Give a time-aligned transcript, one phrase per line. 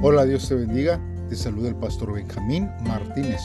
[0.00, 1.00] Hola, Dios te bendiga.
[1.28, 3.40] Te saluda el pastor Benjamín Martínez.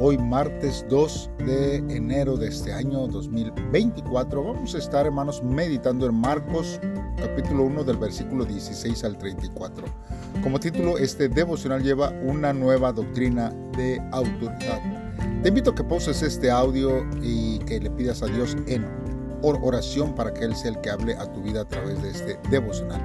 [0.00, 6.16] Hoy martes 2 de enero de este año 2024 vamos a estar hermanos meditando en
[6.16, 6.80] Marcos
[7.16, 9.84] capítulo 1 del versículo 16 al 34.
[10.42, 14.82] Como título este devocional lleva una nueva doctrina de autoridad.
[15.44, 18.84] Te invito a que poses este audio y que le pidas a Dios en
[19.40, 22.40] oración para que Él sea el que hable a tu vida a través de este
[22.50, 23.00] devocional.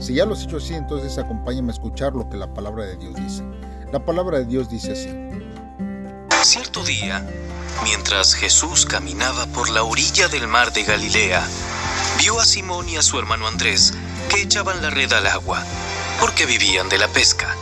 [0.00, 2.96] Si ya lo has hecho así, entonces acompáñame a escuchar lo que la palabra de
[2.96, 3.44] Dios dice.
[3.92, 5.10] La palabra de Dios dice así.
[6.42, 7.22] Cierto día,
[7.84, 11.46] mientras Jesús caminaba por la orilla del mar de Galilea,
[12.18, 13.92] vio a Simón y a su hermano Andrés
[14.30, 15.62] que echaban la red al agua,
[16.18, 17.54] porque vivían de la pesca.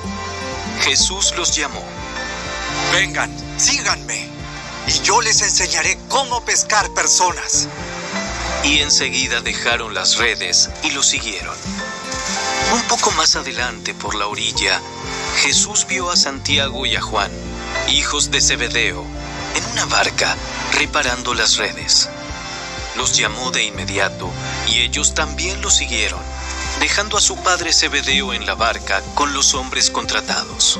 [0.82, 1.82] Jesús los llamó.
[2.92, 4.28] Vengan, síganme,
[4.86, 7.68] y yo les enseñaré cómo pescar personas.
[8.62, 11.56] Y enseguida dejaron las redes y lo siguieron.
[12.72, 14.80] Un poco más adelante, por la orilla,
[15.42, 17.30] Jesús vio a Santiago y a Juan,
[17.88, 19.04] hijos de Zebedeo,
[19.54, 20.36] en una barca
[20.72, 22.08] reparando las redes.
[22.96, 24.30] Los llamó de inmediato
[24.66, 26.20] y ellos también lo siguieron,
[26.80, 30.78] dejando a su padre Zebedeo en la barca con los hombres contratados.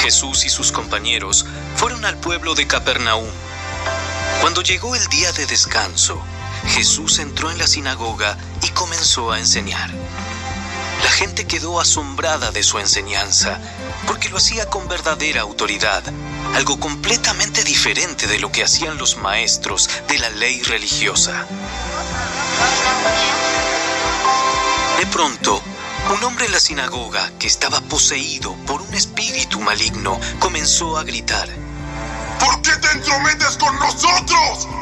[0.00, 1.44] Jesús y sus compañeros
[1.76, 3.28] fueron al pueblo de Capernaum.
[4.40, 6.22] Cuando llegó el día de descanso,
[6.68, 9.90] Jesús entró en la sinagoga y comenzó a enseñar.
[11.02, 13.58] La gente quedó asombrada de su enseñanza,
[14.06, 16.02] porque lo hacía con verdadera autoridad,
[16.54, 21.46] algo completamente diferente de lo que hacían los maestros de la ley religiosa.
[24.98, 25.62] De pronto,
[26.14, 31.48] un hombre en la sinagoga, que estaba poseído por un espíritu maligno, comenzó a gritar.
[32.38, 34.79] ¿Por qué te entrometes con nosotros?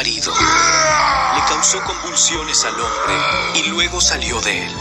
[0.00, 3.14] Le causó convulsiones al hombre
[3.56, 4.72] y luego salió de él.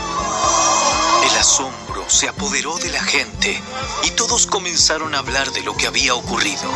[1.24, 3.60] El asombro se apoderó de la gente
[4.04, 6.70] y todos comenzaron a hablar de lo que había ocurrido.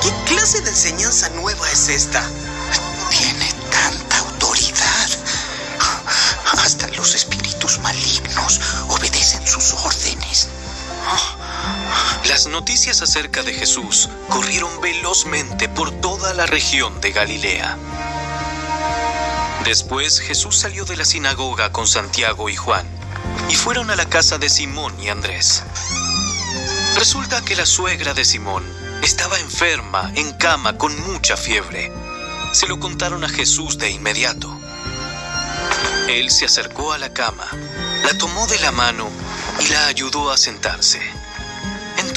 [0.00, 2.22] ¿Qué clase de enseñanza nueva es esta?
[12.28, 17.78] Las noticias acerca de Jesús corrieron velozmente por toda la región de Galilea.
[19.64, 22.86] Después Jesús salió de la sinagoga con Santiago y Juan
[23.48, 25.62] y fueron a la casa de Simón y Andrés.
[26.96, 28.62] Resulta que la suegra de Simón
[29.02, 31.90] estaba enferma, en cama, con mucha fiebre.
[32.52, 34.54] Se lo contaron a Jesús de inmediato.
[36.08, 37.46] Él se acercó a la cama,
[38.04, 39.08] la tomó de la mano
[39.60, 41.17] y la ayudó a sentarse.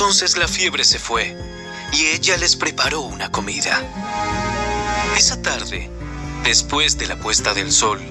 [0.01, 1.37] Entonces la fiebre se fue
[1.93, 3.79] y ella les preparó una comida.
[5.15, 5.91] Esa tarde,
[6.43, 8.01] después de la puesta del sol,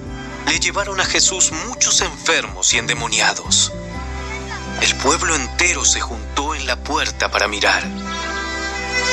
[0.47, 3.73] le llevaron a Jesús muchos enfermos y endemoniados.
[4.81, 7.85] El pueblo entero se juntó en la puerta para mirar.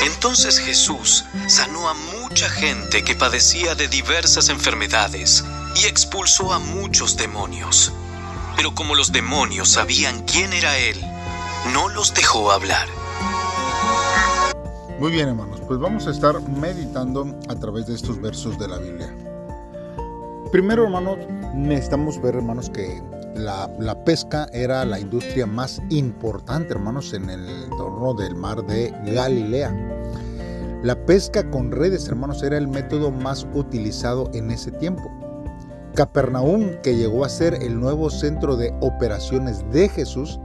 [0.04, 5.42] Entonces Jesús sanó a mucha gente que padecía de diversas enfermedades
[5.74, 7.92] y expulsó a muchos demonios.
[8.54, 11.04] Pero como los demonios sabían quién era Él,
[11.72, 12.86] no los dejó hablar.
[15.00, 18.78] Muy bien hermanos, pues vamos a estar meditando a través de estos versos de la
[18.78, 19.14] Biblia.
[20.50, 21.18] Primero hermanos,
[21.54, 23.02] necesitamos ver hermanos que
[23.34, 23.68] la,
[24.04, 29.72] pesca era la industria más importante hermanos en el entorno del mar de Galilea.
[30.82, 35.10] La pesca con redes hermanos era el método más utilizado en ese tiempo.
[35.94, 40.40] Capernaum, que llegó a ser el nuevo centro de operaciones de Jesús,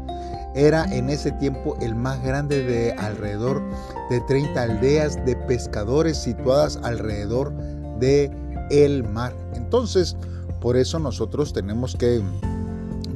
[0.55, 3.61] era en ese tiempo el más grande de alrededor
[4.09, 7.53] de 30 aldeas de pescadores situadas alrededor
[7.99, 8.31] de
[8.69, 9.33] el mar.
[9.55, 10.15] Entonces,
[10.61, 12.21] por eso nosotros tenemos que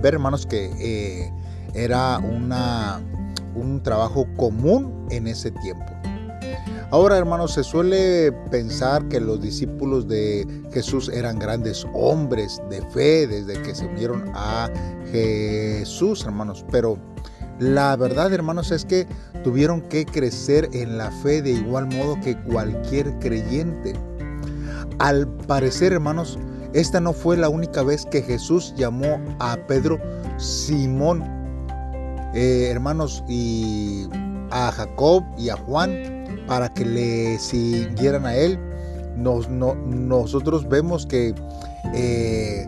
[0.02, 1.32] ver, hermanos, que eh,
[1.74, 3.02] era una,
[3.56, 5.97] un trabajo común en ese tiempo.
[6.90, 13.28] Ahora, hermanos, se suele pensar que los discípulos de Jesús eran grandes hombres de fe
[13.28, 14.70] desde que se unieron a
[15.12, 16.98] Jesús, hermanos, pero
[17.60, 19.06] la verdad, hermanos, es que
[19.44, 23.94] tuvieron que crecer en la fe de igual modo que cualquier creyente.
[25.00, 26.40] Al parecer, hermanos,
[26.72, 30.00] esta no fue la única vez que Jesús llamó a Pedro
[30.38, 31.22] Simón.
[32.34, 34.08] Eh, hermanos, y
[34.52, 36.17] a Jacob y a Juan
[36.48, 38.58] para que le siguieran a él.
[39.16, 41.34] Nos, nosotros vemos que
[41.94, 42.68] eh,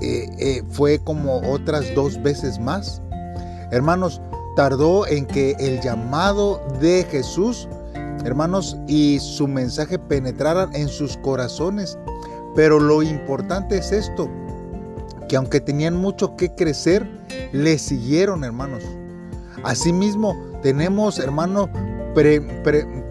[0.00, 3.00] eh, eh, fue como otras dos veces más.
[3.70, 4.20] Hermanos,
[4.56, 7.68] tardó en que el llamado de Jesús,
[8.24, 11.98] hermanos, y su mensaje penetraran en sus corazones.
[12.54, 14.28] Pero lo importante es esto,
[15.28, 17.08] que aunque tenían mucho que crecer,
[17.52, 18.84] le siguieron, hermanos.
[19.64, 21.18] Asimismo, tenemos,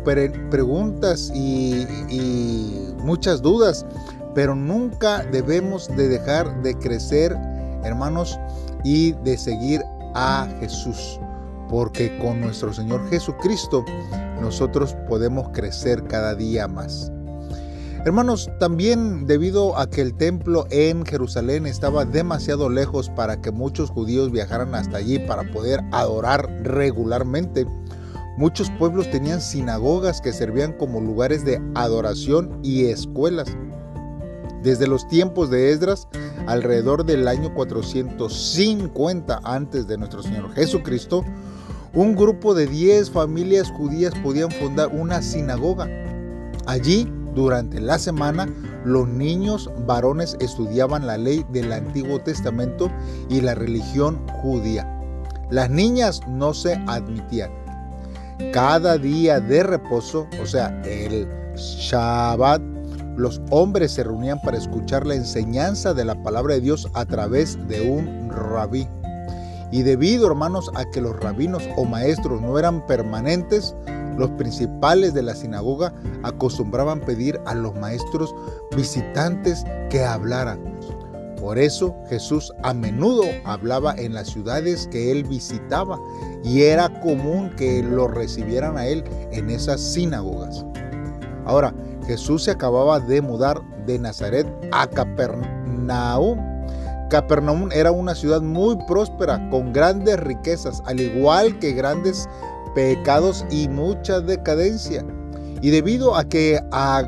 [0.04, 3.86] preguntas y, y muchas dudas,
[4.36, 7.36] pero nunca debemos de dejar de crecer,
[7.84, 8.40] hermanos,
[8.84, 9.82] y de seguir
[10.16, 11.20] a Jesús
[11.74, 13.84] porque con nuestro Señor Jesucristo
[14.40, 17.12] nosotros podemos crecer cada día más.
[18.06, 23.90] Hermanos, también debido a que el templo en Jerusalén estaba demasiado lejos para que muchos
[23.90, 27.66] judíos viajaran hasta allí para poder adorar regularmente,
[28.38, 33.56] muchos pueblos tenían sinagogas que servían como lugares de adoración y escuelas.
[34.62, 36.08] Desde los tiempos de Esdras,
[36.48, 41.24] alrededor del año 450 antes de nuestro Señor Jesucristo,
[41.94, 45.88] un grupo de 10 familias judías podían fundar una sinagoga.
[46.66, 48.48] Allí, durante la semana,
[48.86, 52.90] los niños varones estudiaban la ley del Antiguo Testamento
[53.30, 54.90] y la religión judía.
[55.50, 57.63] Las niñas no se admitían.
[58.52, 62.62] Cada día de reposo, o sea, el Shabbat,
[63.16, 67.58] los hombres se reunían para escuchar la enseñanza de la palabra de Dios a través
[67.68, 68.88] de un rabí.
[69.72, 73.76] Y debido, hermanos, a que los rabinos o maestros no eran permanentes,
[74.18, 75.94] los principales de la sinagoga
[76.24, 78.34] acostumbraban pedir a los maestros
[78.76, 80.73] visitantes que hablaran.
[81.44, 86.00] Por eso Jesús a menudo hablaba en las ciudades que él visitaba
[86.42, 89.04] y era común que lo recibieran a él
[89.34, 90.66] en esas sinagogas.
[91.44, 91.76] Ahora,
[92.08, 96.40] Jesús se acababa de mudar de Nazaret a Capernaum
[97.10, 102.26] Capernaum era una ciudad muy próspera, con grandes riquezas, al igual que grandes
[102.74, 105.06] pecados y mucha decadencia.
[105.62, 107.04] Y debido a que, a,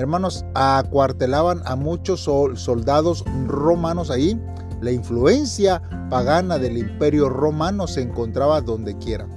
[0.00, 4.40] hermanos, acuartelaban a muchos soldados romanos ahí,
[4.80, 9.28] la influencia pagana del imperio romano se encontraba donde quiera.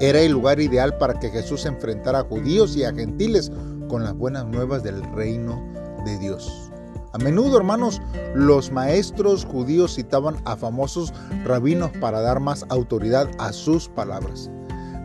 [0.00, 3.50] Era el lugar ideal para que Jesús enfrentara a judíos y a gentiles
[3.88, 5.62] con las buenas nuevas del reino
[6.04, 6.70] de Dios.
[7.12, 8.02] A menudo, hermanos,
[8.34, 11.14] los maestros judíos citaban a famosos
[11.44, 14.50] rabinos para dar más autoridad a sus palabras.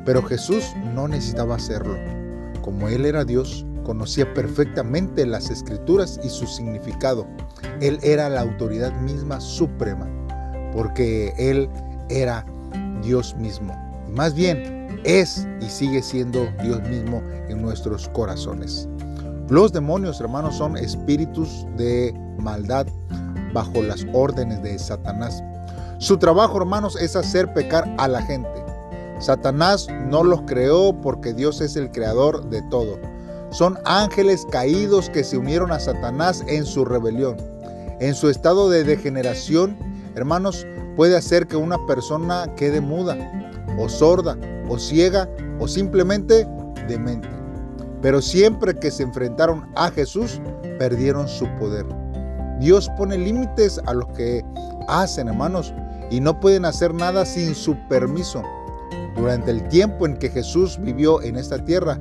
[0.06, 1.96] Pero Jesús no necesitaba hacerlo.
[2.62, 7.28] Como Él era Dios, conocía perfectamente las escrituras y su significado.
[7.82, 10.08] Él era la autoridad misma suprema,
[10.74, 11.70] porque Él
[12.10, 12.46] era
[13.02, 13.74] Dios mismo.
[14.08, 18.88] Y más bien, es y sigue siendo Dios mismo en nuestros corazones.
[19.50, 22.88] Los demonios, hermanos, son espíritus de maldad
[23.54, 25.44] bajo las órdenes de Satanás.
[25.98, 28.50] Su trabajo, hermanos, es hacer pecar a la gente.
[29.20, 32.98] Satanás no los creó porque Dios es el creador de todo.
[33.52, 37.36] Son ángeles caídos que se unieron a Satanás en su rebelión.
[38.00, 39.78] En su estado de degeneración,
[40.16, 40.66] hermanos,
[40.96, 43.18] puede hacer que una persona quede muda,
[43.78, 44.38] o sorda,
[44.70, 46.48] o ciega, o simplemente
[46.88, 47.28] demente.
[48.02, 50.42] Pero siempre que se enfrentaron a Jesús,
[50.80, 51.86] perdieron su poder.
[52.60, 54.46] Dios pone límites a los que
[54.88, 55.74] hacen, hermanos,
[56.10, 58.44] y no pueden hacer nada sin su permiso.
[59.16, 62.00] Durante el tiempo en que Jesús vivió en esta tierra,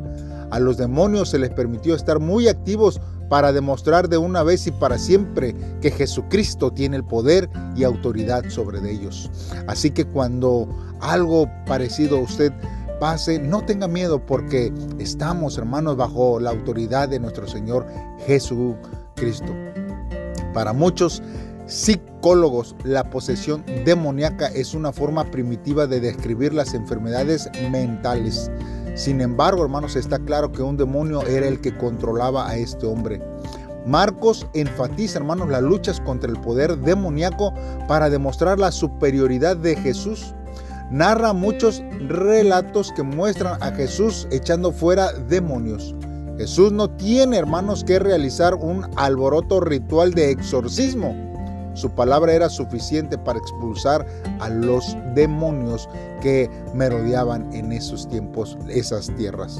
[0.50, 4.72] a los demonios se les permitió estar muy activos para demostrar de una vez y
[4.72, 9.30] para siempre que Jesucristo tiene el poder y autoridad sobre ellos.
[9.68, 10.68] Así que cuando
[11.00, 12.52] algo parecido a usted
[12.98, 17.86] pase, no tenga miedo porque estamos, hermanos, bajo la autoridad de nuestro Señor
[18.26, 19.54] Jesucristo.
[20.52, 21.22] Para muchos
[21.66, 28.50] psicólogos, la posesión demoníaca es una forma primitiva de describir las enfermedades mentales.
[28.94, 33.20] Sin embargo, hermanos, está claro que un demonio era el que controlaba a este hombre.
[33.86, 37.54] Marcos enfatiza, hermanos, las luchas contra el poder demoníaco
[37.88, 40.34] para demostrar la superioridad de Jesús
[40.90, 45.94] narra muchos relatos que muestran a Jesús echando fuera demonios.
[46.36, 51.14] Jesús no tiene, hermanos, que realizar un alboroto ritual de exorcismo.
[51.80, 54.04] Su palabra era suficiente para expulsar
[54.38, 55.88] a los demonios
[56.20, 59.58] que merodeaban en esos tiempos, esas tierras.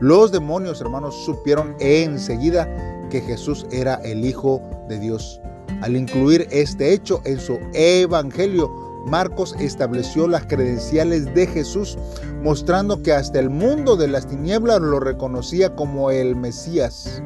[0.00, 2.66] Los demonios, hermanos, supieron enseguida
[3.10, 5.40] que Jesús era el Hijo de Dios.
[5.82, 8.68] Al incluir este hecho en su evangelio,
[9.06, 11.96] Marcos estableció las credenciales de Jesús,
[12.42, 17.22] mostrando que hasta el mundo de las tinieblas lo reconocía como el Mesías.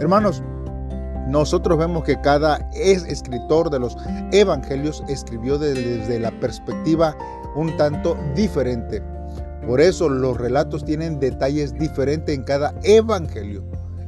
[0.00, 0.42] Hermanos,
[1.28, 3.96] nosotros vemos que cada escritor de los
[4.32, 7.16] evangelios escribió desde la perspectiva
[7.56, 9.02] un tanto diferente.
[9.66, 13.64] Por eso los relatos tienen detalles diferentes en cada evangelio.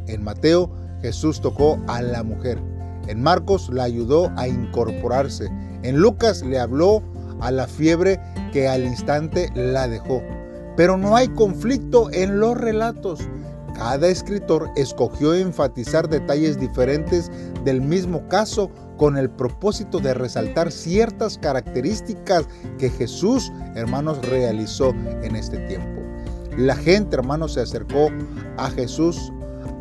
[0.07, 0.71] En Mateo,
[1.01, 2.59] Jesús tocó a la mujer.
[3.07, 5.49] En Marcos la ayudó a incorporarse.
[5.83, 7.03] En Lucas le habló
[7.41, 8.21] a la fiebre
[8.53, 10.23] que al instante la dejó.
[10.77, 13.21] Pero no hay conflicto en los relatos.
[13.77, 17.31] Cada escritor escogió enfatizar detalles diferentes
[17.63, 22.47] del mismo caso con el propósito de resaltar ciertas características
[22.79, 26.01] que Jesús, hermanos, realizó en este tiempo.
[26.57, 28.09] La gente, hermanos, se acercó
[28.57, 29.31] a Jesús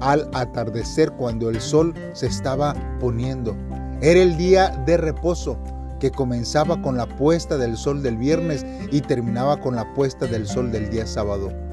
[0.02, 3.56] al atardecer cuando el sol se estaba poniendo.
[4.02, 5.58] Era el día de reposo
[6.02, 10.46] que comenzaba con la puesta del sol del viernes y terminaba con la puesta del
[10.46, 11.65] sol del día sábado.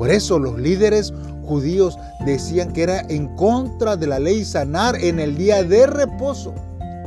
[0.00, 1.12] Por eso los líderes
[1.44, 6.54] judíos decían que era en contra de la ley sanar en el día de reposo.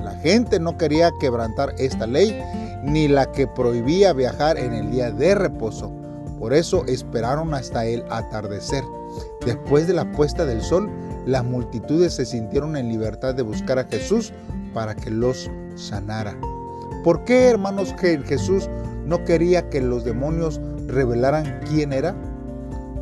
[0.04, 2.40] La gente no quería quebrantar esta ley
[2.84, 5.92] ni la que prohibía viajar en el día de reposo.
[6.38, 8.84] Por eso esperaron hasta el atardecer.
[9.44, 10.88] Después de la puesta del sol,
[11.26, 14.34] las multitudes se sintieron en libertad de buscar a Jesús
[14.72, 16.38] para que los sanara.
[17.04, 18.70] ¿Por qué, hermanos, Jesús
[19.04, 22.16] no quería que los demonios revelaran quién era?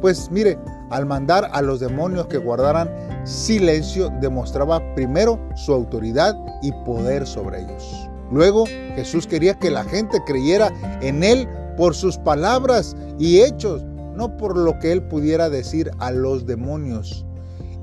[0.01, 0.57] Pues mire,
[0.89, 2.89] al mandar a los demonios que guardaran
[3.23, 8.09] silencio, demostraba primero su autoridad y poder sobre ellos.
[8.31, 8.65] Luego,
[8.95, 13.83] Jesús quería que la gente creyera en Él por sus palabras y hechos,
[14.15, 17.25] no por lo que Él pudiera decir a los demonios.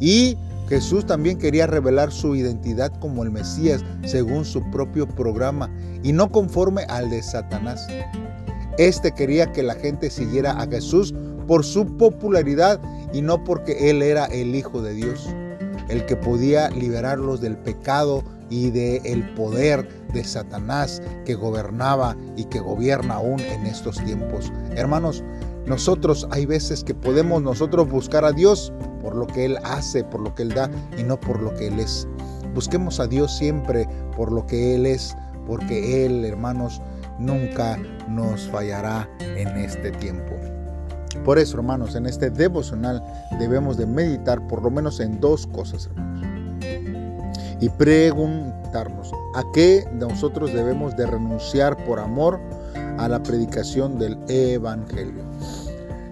[0.00, 0.36] Y
[0.68, 5.70] Jesús también quería revelar su identidad como el Mesías según su propio programa
[6.02, 7.86] y no conforme al de Satanás.
[8.76, 11.14] Este quería que la gente siguiera a Jesús
[11.48, 12.80] por su popularidad
[13.12, 15.26] y no porque Él era el Hijo de Dios,
[15.88, 22.44] el que podía liberarlos del pecado y del el poder de Satanás que gobernaba y
[22.44, 24.52] que gobierna aún en estos tiempos.
[24.76, 25.24] Hermanos,
[25.66, 30.20] nosotros hay veces que podemos nosotros buscar a Dios por lo que Él hace, por
[30.20, 32.06] lo que Él da y no por lo que Él es.
[32.54, 36.80] Busquemos a Dios siempre por lo que Él es, porque Él, hermanos,
[37.18, 37.78] nunca
[38.08, 40.37] nos fallará en este tiempo.
[41.24, 43.02] Por eso, hermanos, en este devocional
[43.38, 46.24] debemos de meditar por lo menos en dos cosas, hermanos.
[47.60, 52.38] Y preguntarnos, ¿a qué nosotros debemos de renunciar por amor
[52.98, 55.24] a la predicación del Evangelio?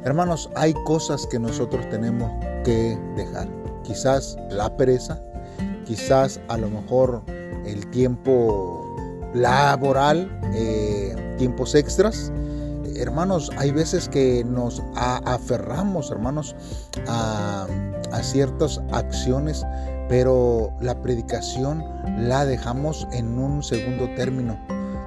[0.04, 2.30] Hermanos, hay cosas que nosotros tenemos
[2.64, 3.48] que dejar.
[3.84, 5.20] Quizás la pereza,
[5.84, 7.22] quizás a lo mejor
[7.64, 8.96] el tiempo
[9.34, 12.32] laboral, eh, tiempos extras,
[13.00, 16.54] hermanos, hay veces que nos aferramos, hermanos,
[17.06, 17.66] a,
[18.22, 19.64] ciertas acciones,
[20.08, 21.84] pero la predicación
[22.18, 24.58] la dejamos en un segundo término.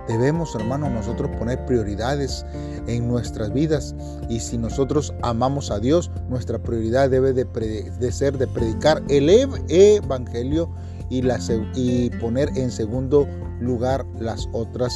[0.08, 2.46] Debemos, hermanos, nosotros poner prioridades
[2.88, 3.96] en nuestras vidas.
[4.28, 9.30] Y si nosotros amamos a Dios, nuestra prioridad debe de, ser de predicar el
[9.70, 10.70] Evangelio
[11.10, 13.28] y, poner en segundo
[13.60, 14.94] lugar las otras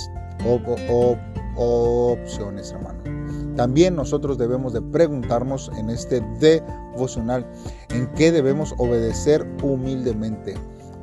[1.55, 2.99] opciones, hermano.
[3.55, 7.45] También nosotros debemos de preguntarnos en este devocional
[7.89, 10.55] en qué debemos obedecer humildemente.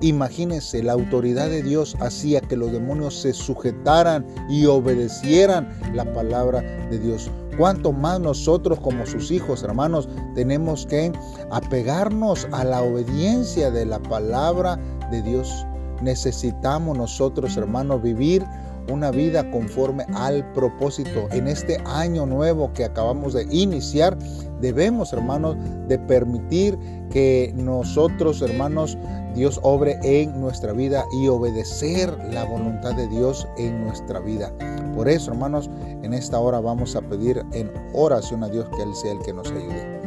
[0.03, 6.63] Imagínense, la autoridad de Dios hacía que los demonios se sujetaran y obedecieran la palabra
[6.91, 7.31] de Dios.
[7.59, 11.13] Cuanto más nosotros como sus hijos, hermanos, tenemos que
[11.51, 14.79] apegarnos a la obediencia de la palabra
[15.11, 15.67] de Dios.
[16.01, 18.43] Necesitamos nosotros, hermanos, vivir
[18.91, 21.29] una vida conforme al propósito.
[21.31, 24.19] En este año nuevo que acabamos de iniciar,
[24.61, 25.57] debemos, hermanos,
[25.89, 26.79] de permitir
[27.11, 28.99] que nosotros, hermanos,
[29.35, 34.53] Dios obre en nuestra vida y obedecer la voluntad de Dios en nuestra vida.
[34.95, 35.71] Por eso, hermanos,
[36.03, 39.33] en esta hora vamos a pedir en oración a Dios que Él sea el que
[39.33, 40.01] nos ayude.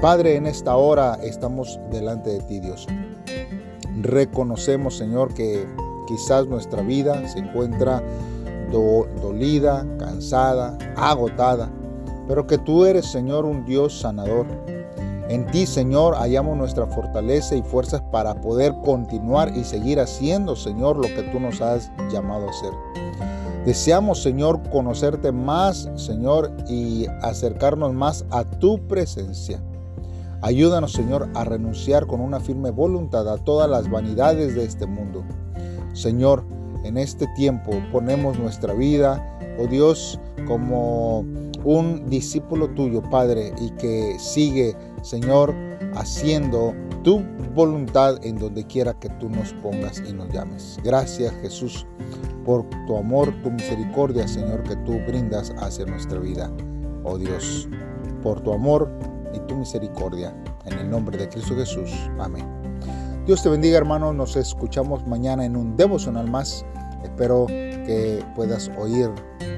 [0.00, 2.86] Padre, en esta hora estamos delante de ti, Dios.
[4.00, 5.66] Reconocemos, Señor, que
[6.06, 8.02] Quizás nuestra vida se encuentra
[8.72, 11.70] dolida, cansada, agotada,
[12.26, 14.46] pero que tú eres, Señor, un Dios sanador.
[15.28, 20.96] En ti, Señor, hallamos nuestra fortaleza y fuerzas para poder continuar y seguir haciendo, Señor,
[20.96, 22.72] lo que tú nos has llamado a hacer.
[23.64, 29.62] Deseamos, Señor, conocerte más, Señor, y acercarnos más a tu presencia.
[30.42, 35.22] Ayúdanos, Señor, a renunciar con una firme voluntad a todas las vanidades de este mundo
[35.92, 36.44] Señor,
[36.84, 41.24] en este tiempo ponemos nuestra vida, oh Dios, como
[41.64, 45.54] un discípulo tuyo, Padre, y que sigue, Señor,
[45.94, 47.22] haciendo tu
[47.54, 50.78] voluntad en donde quiera que tú nos pongas y nos llames.
[50.82, 51.86] Gracias, Jesús,
[52.44, 56.50] por tu amor, tu misericordia, Señor, que tú brindas hacia nuestra vida.
[57.04, 57.68] Oh Dios,
[58.22, 58.90] por tu amor
[59.34, 60.34] y tu misericordia.
[60.64, 61.90] En el nombre de Cristo Jesús.
[62.18, 62.61] Amén.
[63.26, 64.12] Dios te bendiga, hermano.
[64.12, 66.66] Nos escuchamos mañana en un devocional más.
[67.04, 69.10] Espero que puedas oír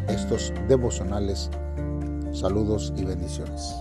[0.08, 1.50] estos devocionales.
[2.32, 3.74] Saludos y bendiciones.